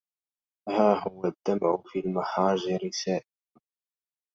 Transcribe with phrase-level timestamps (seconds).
[0.69, 3.23] ها هو الدمع في المحاجر سائل